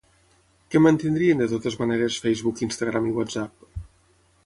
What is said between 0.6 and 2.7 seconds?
Què mantindrien de totes maneres Facebook,